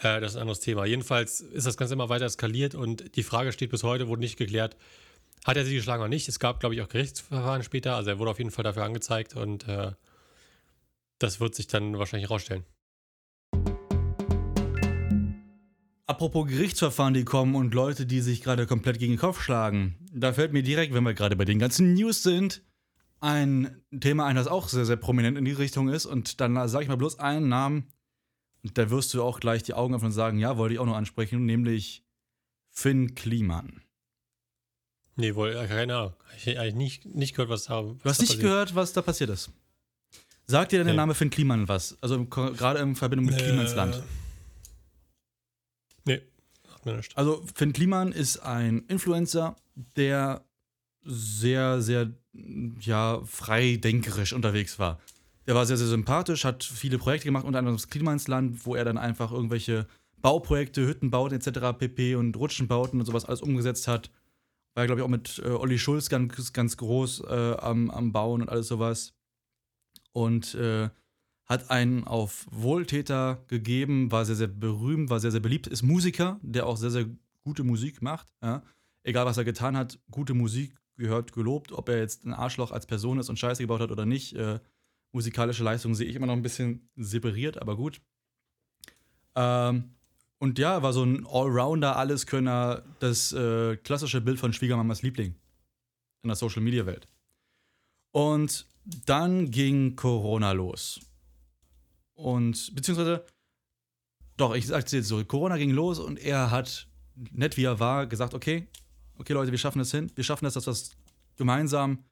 [0.00, 0.84] äh, das ist ein anderes Thema.
[0.84, 4.36] Jedenfalls ist das Ganze immer weiter eskaliert und die Frage steht bis heute, wurde nicht
[4.36, 4.76] geklärt,
[5.44, 6.28] hat er sie geschlagen oder nicht?
[6.28, 9.36] Es gab, glaube ich, auch Gerichtsverfahren später, also er wurde auf jeden Fall dafür angezeigt
[9.36, 9.92] und äh,
[11.18, 12.64] das wird sich dann wahrscheinlich herausstellen.
[16.06, 19.96] Apropos Gerichtsverfahren, die kommen und Leute, die sich gerade komplett gegen den Kopf schlagen.
[20.12, 22.62] Da fällt mir direkt, wenn wir gerade bei den ganzen News sind,
[23.20, 26.04] ein Thema ein, das auch sehr, sehr prominent in die Richtung ist.
[26.04, 27.90] Und dann sage ich mal bloß einen Namen.
[28.62, 30.86] Und da wirst du auch gleich die Augen öffnen und sagen, ja, wollte ich auch
[30.86, 32.04] noch ansprechen, nämlich
[32.70, 33.82] Finn Kliman.
[35.16, 36.14] Nee, wohl, äh, keine Ahnung.
[36.36, 38.42] Ich habe eigentlich nicht, nicht gehört, was da was Du hast nicht passiert.
[38.42, 39.50] gehört, was da passiert ist.
[40.46, 40.98] Sagt dir denn der Nee.
[40.98, 41.96] Name Finn Kliman was?
[42.00, 43.96] Also gerade in Verbindung mit Klimans Land.
[43.96, 44.00] Äh,
[46.06, 46.20] Nee,
[46.70, 47.16] hat mir nicht.
[47.16, 49.56] Also Finn Kliman ist ein Influencer,
[49.96, 50.44] der
[51.02, 52.10] sehr, sehr,
[52.80, 55.00] ja, freidenkerisch unterwegs war.
[55.46, 58.84] Der war sehr, sehr sympathisch, hat viele Projekte gemacht, unter anderem das Klimansland, wo er
[58.84, 59.86] dann einfach irgendwelche
[60.20, 61.78] Bauprojekte, Hüttenbauten etc.
[61.78, 62.14] pp.
[62.16, 64.10] und Rutschenbauten und sowas alles umgesetzt hat.
[64.74, 68.42] War, glaube ich, auch mit äh, Olli Schulz ganz, ganz groß äh, am, am Bauen
[68.42, 69.12] und alles sowas.
[70.14, 70.88] Und äh,
[71.44, 76.38] hat einen auf Wohltäter gegeben, war sehr, sehr berühmt, war sehr, sehr beliebt, ist Musiker,
[76.42, 77.06] der auch sehr, sehr
[77.42, 78.28] gute Musik macht.
[78.42, 78.62] Ja.
[79.02, 81.72] Egal, was er getan hat, gute Musik gehört gelobt.
[81.72, 84.60] Ob er jetzt ein Arschloch als Person ist und Scheiße gebaut hat oder nicht, äh,
[85.12, 88.00] musikalische Leistung sehe ich immer noch ein bisschen separiert, aber gut.
[89.34, 89.94] Ähm,
[90.38, 95.34] und ja, war so ein Allrounder, Alleskönner, das äh, klassische Bild von Schwiegermamas Liebling
[96.22, 97.08] in der Social-Media-Welt.
[98.12, 101.00] Und dann ging Corona los.
[102.14, 103.24] Und beziehungsweise,
[104.36, 108.06] doch, ich sag's jetzt so, Corona ging los und er hat, nett wie er war,
[108.06, 108.68] gesagt, okay,
[109.18, 110.90] okay Leute, wir schaffen das hin, wir schaffen das, dass wir das
[111.36, 112.04] gemeinsam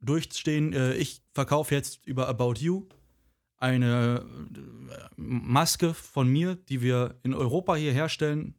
[0.00, 0.72] durchstehen.
[0.72, 2.88] Äh, ich verkaufe jetzt über About You
[3.58, 4.24] eine
[4.54, 8.54] äh, Maske von mir, die wir in Europa hier herstellen,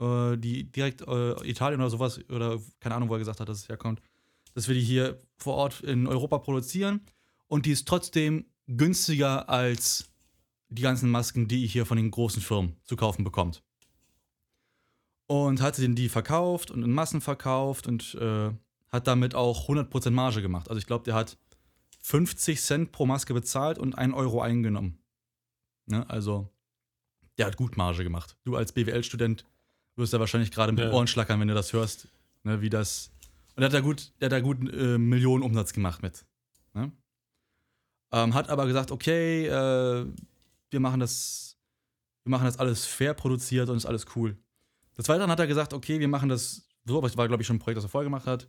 [0.00, 3.68] äh, die direkt Italien oder sowas, oder keine Ahnung, wo er gesagt hat, dass es
[3.68, 4.00] herkommt,
[4.54, 7.00] dass wir die hier vor Ort in Europa produzieren
[7.48, 10.10] und die ist trotzdem günstiger als
[10.68, 13.62] die ganzen Masken, die ihr hier von den großen Firmen zu kaufen bekommt.
[15.26, 18.50] Und hat den die verkauft und in Massen verkauft und äh,
[18.88, 20.68] hat damit auch 100% Marge gemacht.
[20.68, 21.38] Also ich glaube, der hat
[22.02, 24.98] 50 Cent pro Maske bezahlt und 1 Euro eingenommen.
[25.86, 26.08] Ne?
[26.10, 26.50] Also,
[27.38, 28.36] der hat gut Marge gemacht.
[28.44, 29.44] Du als BWL-Student
[29.96, 30.94] wirst da wahrscheinlich gerade mit den Ja.
[30.94, 32.08] Ohren schlackern, wenn du das hörst,
[32.42, 32.60] ne?
[32.60, 33.11] wie das.
[33.54, 36.24] Und hat da gut, der hat da gut äh, Millionen Umsatz gemacht mit.
[36.74, 36.92] Ne?
[38.12, 40.06] Ähm, hat aber gesagt, okay, äh,
[40.70, 41.58] wir machen das,
[42.24, 44.36] wir machen das alles fair produziert und ist alles cool.
[44.96, 47.46] Des Weiteren hat er gesagt, okay, wir machen das so, aber es war, glaube ich,
[47.46, 48.48] schon ein Projekt, das er vorher gemacht hat.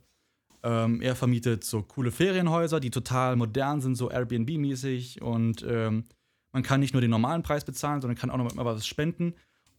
[0.62, 5.20] Ähm, er vermietet so coole Ferienhäuser, die total modern sind, so Airbnb-mäßig.
[5.20, 6.04] Und ähm,
[6.52, 9.34] man kann nicht nur den normalen Preis bezahlen, sondern kann auch noch mal was spenden.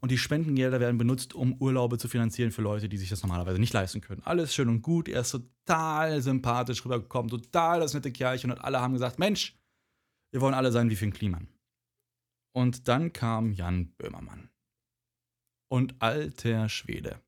[0.06, 3.58] Und die Spendengelder werden benutzt, um Urlaube zu finanzieren für Leute, die sich das normalerweise
[3.58, 4.22] nicht leisten können.
[4.24, 5.10] Alles schön und gut.
[5.10, 8.52] Er ist total sympathisch rübergekommen, total das nette Kerlchen.
[8.52, 9.58] Und alle haben gesagt: Mensch,
[10.30, 11.48] wir wollen alle sein wie Finn Kliman.
[12.52, 14.52] Und dann kam Jan Böhmermann.
[15.70, 17.20] Und alter Schwede.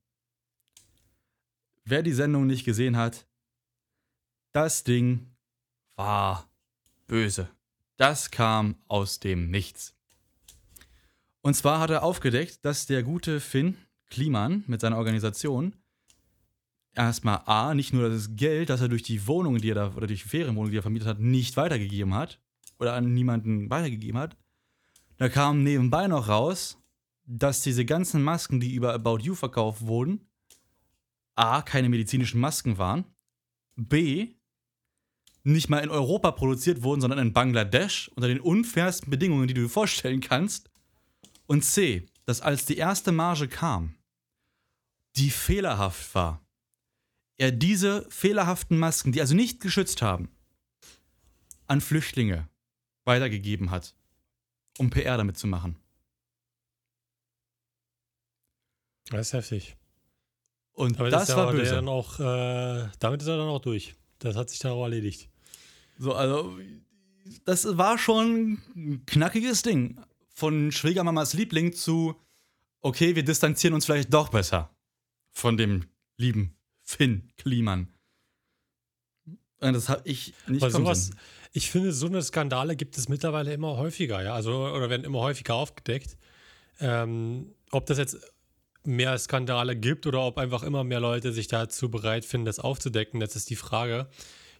[1.82, 3.26] Wer die Sendung nicht gesehen hat,
[4.52, 5.34] das Ding
[5.96, 6.48] war
[7.08, 7.50] böse.
[7.96, 9.97] Das kam aus dem Nichts.
[11.48, 13.78] Und zwar hat er aufgedeckt, dass der gute Finn
[14.10, 15.74] Kliman mit seiner Organisation
[16.92, 20.06] erstmal A, nicht nur das Geld, das er durch die Wohnungen, die er da, oder
[20.06, 22.38] durch die Ferienwohnungen, die er vermietet hat, nicht weitergegeben hat
[22.78, 24.36] oder an niemanden weitergegeben hat.
[25.16, 26.76] Da kam nebenbei noch raus,
[27.24, 30.28] dass diese ganzen Masken, die über About You verkauft wurden,
[31.34, 33.06] A, keine medizinischen Masken waren,
[33.74, 34.34] B,
[35.44, 39.62] nicht mal in Europa produziert wurden, sondern in Bangladesch unter den unfairsten Bedingungen, die du
[39.62, 40.68] dir vorstellen kannst.
[41.48, 43.94] Und C, dass als die erste Marge kam,
[45.16, 46.46] die fehlerhaft war,
[47.38, 50.28] er diese fehlerhaften Masken, die also nicht geschützt haben,
[51.66, 52.48] an Flüchtlinge
[53.04, 53.94] weitergegeben hat,
[54.76, 55.76] um PR damit zu machen.
[59.10, 59.76] Das ist heftig.
[60.72, 61.76] Und Aber das, ist ja war böse.
[61.76, 63.94] Dann auch, äh, damit ist er dann auch durch.
[64.18, 65.30] Das hat sich dann auch erledigt.
[65.96, 66.58] So, also,
[67.46, 69.98] das war schon ein knackiges Ding.
[70.38, 72.14] Von Schwiegermamas Liebling zu,
[72.80, 74.70] okay, wir distanzieren uns vielleicht doch besser
[75.32, 77.92] von dem lieben Finn Kliman.
[79.58, 81.10] Und das habe ich nicht kommen sowas,
[81.52, 84.32] ich finde, so eine Skandale gibt es mittlerweile immer häufiger, ja.
[84.32, 86.16] Also, oder werden immer häufiger aufgedeckt.
[86.78, 88.18] Ähm, ob das jetzt
[88.84, 93.18] mehr Skandale gibt oder ob einfach immer mehr Leute sich dazu bereit finden, das aufzudecken,
[93.18, 94.08] das ist die Frage.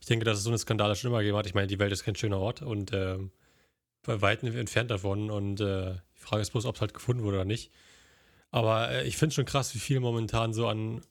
[0.01, 1.47] Ich denke, dass es so eine Skandale schon immer gegeben hat.
[1.47, 3.31] Ich meine, die Welt ist kein schöner Ort und ähm,
[4.09, 5.31] bei weitem entfernt davon.
[5.31, 7.71] Und äh, die Frage ist bloß, ob es halt gefunden wurde oder nicht.
[8.51, 11.03] Aber äh, ich finde schon krass, wie viel momentan so an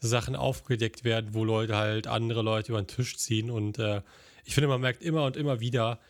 [0.00, 3.48] Sachen aufgedeckt werden, wo Leute halt andere Leute über den Tisch ziehen.
[3.48, 4.02] Und äh,
[4.44, 6.00] ich finde, man merkt immer und immer wieder,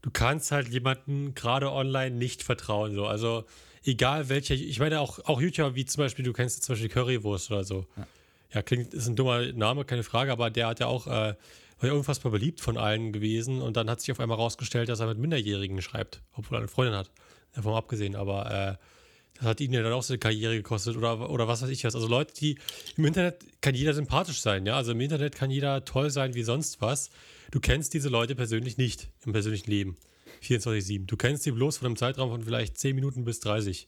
[0.00, 2.94] du kannst halt jemanden gerade online nicht vertrauen.
[2.94, 3.06] So.
[3.06, 3.44] Also
[3.84, 7.50] egal welcher, ich meine auch, auch YouTuber wie zum Beispiel, du kennst zum Beispiel Currywurst
[7.50, 7.86] oder so.
[7.96, 8.06] Ja.
[8.54, 11.34] Ja, klingt, ist ein dummer Name, keine Frage, aber der hat ja auch, äh,
[11.82, 15.00] war ja unfassbar beliebt von allen gewesen und dann hat sich auf einmal rausgestellt, dass
[15.00, 17.10] er mit Minderjährigen schreibt, obwohl er eine Freundin hat.
[17.54, 18.84] Davon abgesehen, aber äh,
[19.34, 21.84] das hat ihnen ja dann auch so eine Karriere gekostet oder, oder was weiß ich
[21.84, 21.94] was.
[21.94, 22.58] Also Leute, die
[22.96, 24.76] im Internet kann jeder sympathisch sein, ja.
[24.76, 27.10] Also im Internet kann jeder toll sein wie sonst was.
[27.50, 29.96] Du kennst diese Leute persönlich nicht im persönlichen Leben.
[30.42, 31.06] 24-7.
[31.06, 33.86] Du kennst sie bloß von einem Zeitraum von vielleicht 10 Minuten bis 30,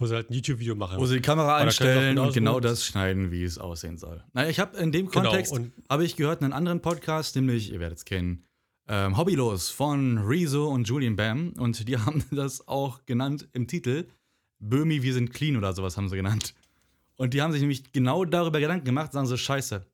[0.00, 0.98] wo sie halt ein YouTube-Video machen.
[0.98, 4.24] Wo sie die Kamera sie einstellen und genau das schneiden, wie es aussehen soll.
[4.32, 7.70] Naja, ich habe in dem Genau, Kontext, und- habe ich gehört, einen anderen Podcast, nämlich,
[7.72, 8.44] ihr werdet es kennen,
[8.88, 11.52] ähm, Hobbylos von Rezo und Julian Bam.
[11.58, 14.06] Und die haben das auch genannt im Titel.
[14.58, 16.54] Böhmi, wir sind clean oder sowas haben sie genannt.
[17.16, 19.86] Und die haben sich nämlich genau darüber Gedanken gemacht, sagen so, scheiße,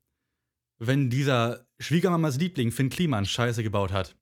[0.79, 4.14] wenn dieser Schwiegermamas Liebling Finn Kliman Scheiße gebaut hat,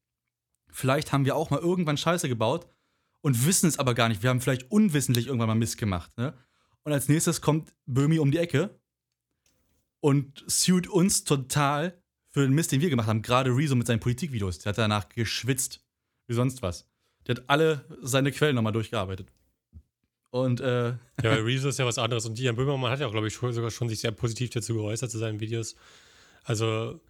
[0.71, 2.67] vielleicht haben wir auch mal irgendwann Scheiße gebaut
[3.25, 4.23] und wissen es aber gar nicht.
[4.23, 6.17] Wir haben vielleicht unwissentlich irgendwann mal Mist gemacht.
[6.19, 6.35] Ne?
[6.83, 8.79] Und als nächstes kommt Böhmi um die Ecke
[10.01, 13.23] und suit uns total für den Mist, den wir gemacht haben.
[13.23, 14.59] Gerade Rezo mit seinen Politikvideos.
[14.59, 15.81] Der hat danach geschwitzt.
[16.27, 16.87] Wie sonst was.
[17.27, 19.29] Der hat alle seine Quellen nochmal durchgearbeitet.
[20.31, 20.89] Und, äh,
[21.23, 22.27] Ja, weil Rezo ist ja was anderes.
[22.27, 24.75] Und Jan Böhmermann hat ja auch, glaube ich, schon- sogar schon sich sehr positiv dazu
[24.75, 25.77] geäußert zu seinen Videos.
[26.43, 27.01] Also,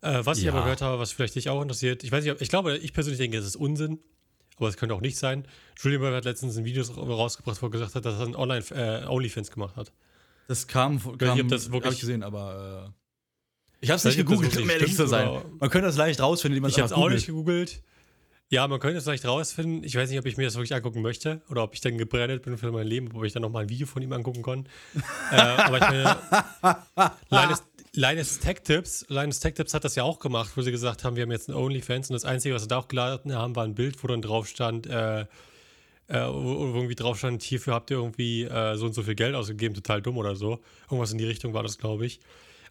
[0.00, 0.52] äh, was ich Ja.
[0.52, 3.18] aber gehört habe, was vielleicht dich auch interessiert, ich weiß nicht, ich glaube, ich persönlich
[3.18, 3.98] denke, es ist Unsinn,
[4.60, 5.44] aber es könnte auch nicht sein.
[5.80, 8.64] Julian Böhmer hat letztens ein Video rausgebracht, wo er gesagt hat, dass er ein Online
[8.70, 9.92] äh, OnlyFans gemacht hat.
[10.48, 12.90] das kam, kam nicht, ob das hab wirklich- ich gesehen, aber äh,
[13.80, 15.42] ich Ich weiß nicht gegoogelt, um ehrlich zu sein.
[15.58, 17.70] Man könnte das leicht rausfinden, indem man Ich es habe es auch nicht googelt.
[17.76, 17.82] gegoogelt.
[18.52, 19.84] Ja, man könnte es vielleicht rausfinden.
[19.84, 22.42] Ich weiß nicht, ob ich mir das wirklich angucken möchte oder ob ich dann gebrandet
[22.42, 24.66] bin für mein Leben, ob ich dann nochmal ein Video von ihm angucken kann.
[25.30, 30.18] äh, aber ich meine, Linus, Linus Tech Tips, Linus Tech Tips hat das ja auch
[30.18, 32.68] gemacht, wo sie gesagt haben, wir haben jetzt ein OnlyFans und das Einzige, was sie
[32.68, 35.26] da auch geladen haben, war ein Bild, wo dann drauf stand, äh, äh,
[36.08, 39.36] wo wo irgendwie drauf stand, hierfür habt ihr irgendwie äh, so und so viel Geld
[39.36, 40.58] ausgegeben, total dumm oder so.
[40.86, 42.18] Irgendwas in die Richtung war das, glaube ich.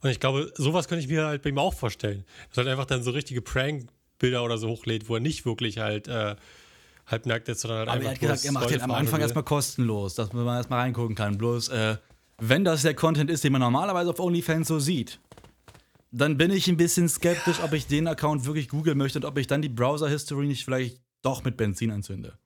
[0.01, 2.25] Und ich glaube, sowas könnte ich mir halt bei ihm auch vorstellen.
[2.49, 3.41] Dass er halt einfach dann so richtige
[4.19, 6.35] Prank-Bilder oder so hochlädt, wo er nicht wirklich halt äh,
[7.07, 9.21] halb nackt ist, sondern halt Aber einfach er hat gesagt, er macht den am Anfang
[9.21, 11.37] erstmal kostenlos, dass man erstmal reingucken kann.
[11.37, 11.97] Bloß, äh,
[12.37, 15.19] wenn das der Content ist, den man normalerweise auf OnlyFans so sieht,
[16.11, 19.37] dann bin ich ein bisschen skeptisch, ob ich den Account wirklich googeln möchte und ob
[19.37, 22.37] ich dann die Browser-History nicht vielleicht doch mit Benzin anzünde.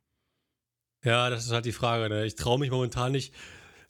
[1.04, 2.10] Ja, das ist halt die Frage.
[2.10, 2.26] Ne?
[2.26, 3.34] Ich traue mich momentan nicht.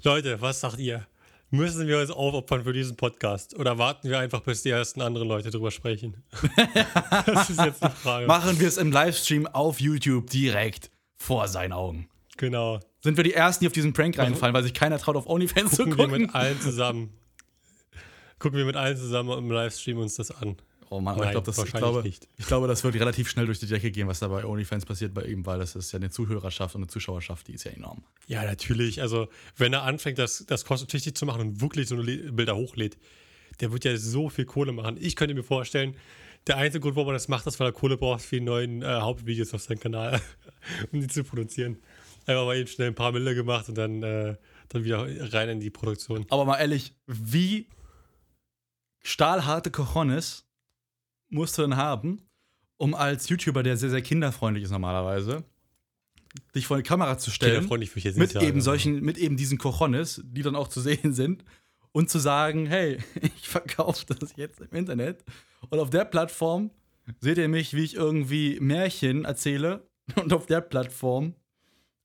[0.04, 1.08] Leute, was sagt ihr?
[1.54, 3.56] Müssen wir uns aufopfern für diesen Podcast?
[3.60, 6.24] Oder warten wir einfach, bis die ersten anderen Leute drüber sprechen?
[7.28, 8.26] das ist jetzt die Frage.
[8.26, 12.10] Machen wir es im Livestream auf YouTube direkt vor seinen Augen.
[12.38, 12.80] Genau.
[13.02, 15.76] Sind wir die Ersten, die auf diesen Prank reinfallen, weil sich keiner traut, auf OnlyFans
[15.76, 16.22] zu Gucken wir gucken?
[16.24, 17.14] mit allen zusammen.
[18.40, 20.58] Gucken wir mit allen zusammen im Livestream uns das an.
[20.94, 22.28] Oh Mann, aber ich, Nein, glaub, das, ich, glaube, nicht.
[22.38, 25.12] ich glaube, das wird relativ schnell durch die Decke gehen, was da bei OnlyFans passiert
[25.12, 28.04] bei ihm, weil das ist ja eine Zuhörerschaft und eine Zuschauerschaft, die ist ja enorm.
[28.28, 29.02] Ja, natürlich.
[29.02, 29.28] Also,
[29.58, 33.00] wenn er anfängt, das, das kostentüchtig zu machen und wirklich so Bilder hochlädt,
[33.60, 34.98] der wird ja so viel Kohle machen.
[35.00, 35.96] Ich könnte mir vorstellen,
[36.46, 38.84] der einzige Grund, warum er das macht, ist, weil er Kohle braucht für die neuen
[38.84, 40.22] äh, Hauptvideos auf seinem Kanal,
[40.92, 41.78] um die zu produzieren.
[42.28, 44.36] Einfach mal eben schnell ein paar Bilder gemacht und dann, äh,
[44.70, 46.28] dann wieder rein in die Produktion.
[46.30, 47.68] Aber mal ehrlich, wie
[49.02, 50.46] stahlharte Cojones
[51.34, 52.22] musst du denn haben,
[52.78, 55.44] um als YouTuber, der sehr, sehr kinderfreundlich ist normalerweise,
[56.56, 57.64] dich vor die Kamera zu stellen.
[58.20, 61.44] Mit sagen, eben solchen, mit eben diesen Cojones, die dann auch zu sehen sind,
[61.94, 65.24] und zu sagen, hey, ich verkaufe das jetzt im Internet.
[65.70, 66.72] Und auf der Plattform
[67.20, 69.88] seht ihr mich, wie ich irgendwie Märchen erzähle.
[70.16, 71.36] Und auf der Plattform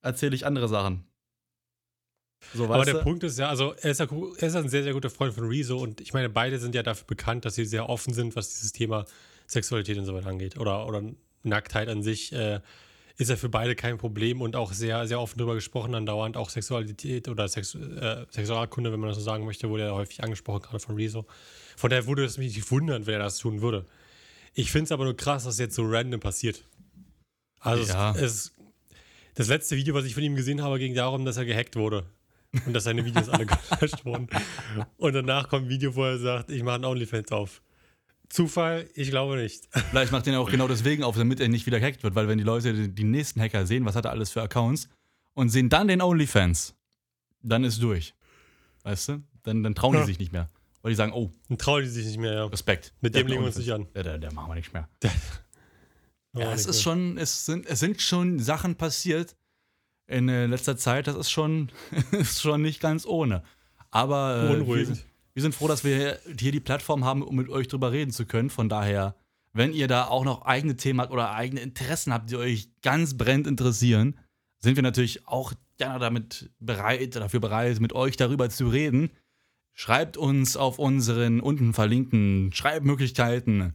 [0.03, 1.08] erzähle ich andere Sachen.
[2.55, 3.03] So, Aber der du?
[3.03, 5.35] Punkt ist ja, also er ist ja, er ist ja ein sehr, sehr guter Freund
[5.35, 8.37] von Rezo und ich meine, beide sind ja dafür bekannt, dass sie sehr offen sind,
[8.37, 9.05] was dieses Thema
[9.47, 10.59] Sexualität und so weiter angeht.
[10.59, 11.03] Oder, oder
[11.43, 12.61] Nacktheit an sich äh,
[13.17, 16.51] ist ja für beide kein Problem und auch sehr, sehr offen darüber gesprochen, andauernd auch
[16.51, 20.63] Sexualität oder Sex, äh, Sexualkunde, wenn man das so sagen möchte, wurde ja häufig angesprochen,
[20.63, 21.27] gerade von Rezo.
[21.77, 23.85] Von daher würde es mich nicht wundern, wenn er das tun würde.
[24.55, 26.65] Ich finde es aber nur krass, dass jetzt so random passiert.
[27.61, 28.13] Also Ja.
[28.13, 28.53] es, es,
[29.35, 32.07] das letzte Video, was ich von ihm gesehen habe, ging darum, dass er gehackt wurde.
[32.67, 33.47] Und dass seine Videos alle
[33.79, 34.29] gelöscht wurden.
[34.97, 37.63] Und danach kommt ein Video, wo er sagt, ich mache einen OnlyFans auf.
[38.29, 38.89] Zufall?
[38.95, 39.69] Ich glaube nicht.
[39.91, 42.39] Vielleicht macht den auch genau deswegen auf, damit er nicht wieder gehackt wird, weil wenn
[42.39, 44.89] die Leute die, nächsten Hacker sehen, was hat er alles für Accounts
[45.35, 46.75] und sehen dann den OnlyFans,
[47.43, 48.15] dann ist durch.
[48.83, 49.23] Weißt du?
[49.43, 50.01] Dann, dann trauen Ja.
[50.01, 50.49] die sich nicht mehr.
[50.83, 52.45] Weil die sagen, oh, Dann trauen die sich nicht mehr, ja.
[52.47, 52.93] Respekt.
[53.01, 53.87] Mit Der dem legen wir uns nicht an.
[53.95, 54.89] Ja, der, der machen wir nicht mehr.
[56.35, 59.35] Oh, Ja, es nicht ist schon, es sind, es sind schon Sachen passiert
[60.09, 61.71] in äh, letzter Zeit, das ist schon,
[62.11, 63.43] ist schon nicht ganz ohne.
[63.91, 64.89] Aber äh, wir,
[65.35, 68.27] wir sind froh, dass wir hier die Plattform haben, um mit euch drüber reden zu
[68.27, 68.51] können.
[68.51, 69.15] Von daher,
[69.53, 73.17] wenn ihr da auch noch eigene Themen habt oder eigene Interessen habt, die euch ganz
[73.17, 74.19] brennend interessieren,
[74.59, 79.11] sind wir natürlich auch gerne damit bereit, dafür bereit, mit euch darüber zu reden.
[79.75, 83.75] Schreibt uns auf unseren unten verlinkten Schreibmöglichkeiten.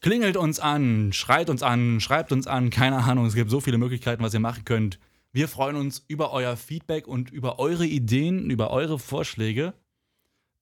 [0.00, 3.78] Klingelt uns an, schreit uns an, schreibt uns an, keine Ahnung, es gibt so viele
[3.78, 4.98] Möglichkeiten, was ihr machen könnt.
[5.32, 9.72] Wir freuen uns über euer Feedback und über eure Ideen, über eure Vorschläge.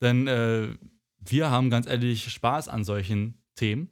[0.00, 0.68] Denn äh,
[1.18, 3.90] wir haben ganz ehrlich Spaß an solchen Themen.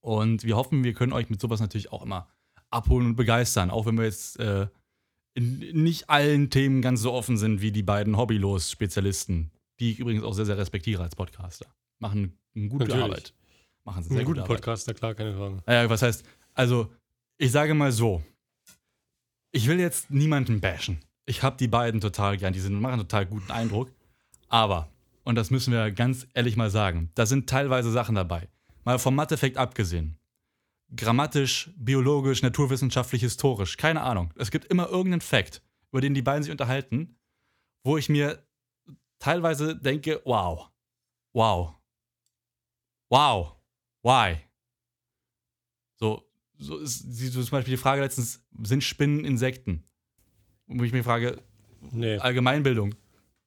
[0.00, 2.28] Und wir hoffen, wir können euch mit sowas natürlich auch immer
[2.70, 3.70] abholen und begeistern.
[3.70, 4.66] Auch wenn wir jetzt äh,
[5.34, 10.24] in nicht allen Themen ganz so offen sind wie die beiden Hobbylos-Spezialisten, die ich übrigens
[10.24, 11.66] auch sehr, sehr respektiere als Podcaster.
[12.00, 13.04] Machen eine gute Natürlich.
[13.04, 13.34] Arbeit.
[13.84, 14.56] Machen sie sehr Einen gute guten Arbeit.
[14.56, 15.62] Podcast, na klar, keine Frage.
[15.66, 16.90] Naja, was heißt, also,
[17.38, 18.22] ich sage mal so,
[19.54, 20.98] ich will jetzt niemanden bashen.
[21.26, 23.88] Ich habe die beiden total gern, die sind, machen total guten Eindruck.
[24.48, 24.90] Aber,
[25.22, 28.48] und das müssen wir ganz ehrlich mal sagen, da sind teilweise Sachen dabei.
[28.82, 30.18] Mal vom Matheffekt abgesehen.
[30.94, 34.34] Grammatisch, biologisch, naturwissenschaftlich, historisch, keine Ahnung.
[34.36, 35.62] Es gibt immer irgendeinen Fact,
[35.92, 37.16] über den die beiden sich unterhalten,
[37.84, 38.44] wo ich mir
[39.20, 40.68] teilweise denke, wow,
[41.32, 41.74] wow,
[43.08, 43.54] wow,
[44.02, 44.36] why?
[46.58, 49.84] So, ist die- so zum Beispiel die Frage letztens, sind Spinnen Insekten?
[50.66, 51.38] Wo ich mir frage,
[51.92, 52.16] Nee.
[52.18, 52.94] Allgemeinbildung,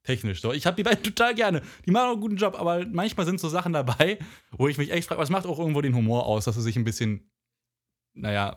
[0.03, 0.41] technisch.
[0.41, 1.61] So, ich habe die beiden total gerne.
[1.85, 4.19] Die machen auch einen guten Job, aber manchmal sind so Sachen dabei,
[4.51, 6.75] wo ich mich echt frage, was macht auch irgendwo den Humor aus, dass sie sich
[6.75, 7.29] ein bisschen,
[8.13, 8.55] naja,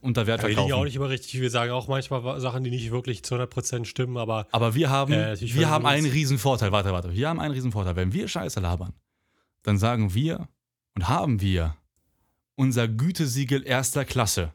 [0.00, 0.68] unter Wert Aber wir liegen verkaufen.
[0.70, 1.40] ja auch nicht immer richtig.
[1.40, 5.12] Wir sagen auch manchmal Sachen, die nicht wirklich zu 100% stimmen, aber Aber wir haben,
[5.12, 6.70] Äh, wir haben einen riesen Vorteil.
[6.70, 7.12] Warte, warte.
[7.14, 7.96] Wir haben einen riesen Vorteil.
[7.96, 8.92] Wenn wir Scheiße labern,
[9.62, 10.48] dann sagen wir
[10.94, 11.76] und haben wir
[12.58, 14.52] unser Gütesiegel erster Klasse,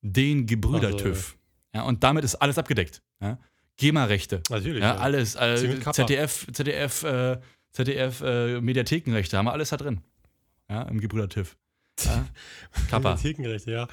[0.00, 1.36] den Gebrüder Also, TÜV.
[1.74, 3.02] Ja, und damit ist alles abgedeckt.
[3.20, 3.38] Ja?
[3.76, 4.42] GEMA-Rechte.
[4.48, 4.82] natürlich.
[4.82, 5.36] Ja, alles.
[5.36, 5.78] Äh.
[5.92, 7.38] ZDF, ZDF, äh,
[7.72, 10.00] ZDF äh, Mediathekenrechte haben wir alles da drin.
[10.68, 11.56] Ja, im Gebrüder TÜV.
[12.04, 12.26] Ja?
[12.90, 13.14] Kappa.
[13.14, 13.88] Thekenrechte, ja.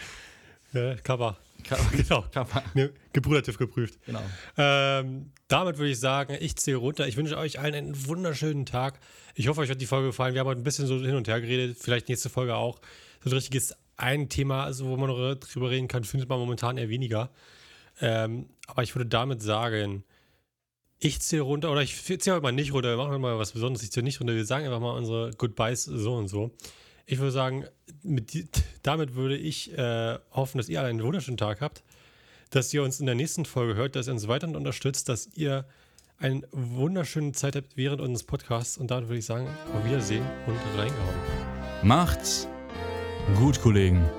[0.74, 1.38] ja Kappa.
[1.64, 1.84] Kappa.
[1.92, 2.26] genau.
[2.32, 2.64] Kappa.
[2.74, 4.00] Ne, Gebrüdertiff geprüft.
[4.06, 4.22] Genau.
[4.58, 7.08] Ähm, damit würde ich sagen, ich zähle runter.
[7.08, 9.00] Ich wünsche euch allen einen wunderschönen Tag.
[9.36, 10.34] Ich hoffe, euch hat die Folge gefallen.
[10.34, 11.78] Wir haben heute ein bisschen so hin und her geredet.
[11.80, 12.80] Vielleicht nächste Folge auch.
[13.26, 15.10] So ein richtiges ein Thema, also wo man
[15.40, 17.30] drüber reden kann, findet man momentan eher weniger.
[18.00, 20.04] Ähm, aber ich würde damit sagen,
[21.00, 23.84] ich zähle runter, oder ich zähle heute mal nicht runter, wir machen mal was Besonderes.
[23.84, 26.52] Ich zähle nicht runter, wir sagen einfach mal unsere Goodbyes so und so.
[27.06, 27.66] Ich würde sagen,
[28.04, 28.48] mit,
[28.84, 31.84] damit würde ich äh, hoffen, dass ihr alle einen wunderschönen Tag habt
[32.50, 35.66] dass ihr uns in der nächsten Folge hört, dass ihr uns weiterhin unterstützt, dass ihr
[36.18, 38.78] eine wunderschöne Zeit habt während unseres Podcasts.
[38.78, 41.16] Und dann würde ich sagen, auf Wiedersehen und reingehauen.
[41.84, 42.48] Macht's
[43.34, 44.10] gut, Kollegen.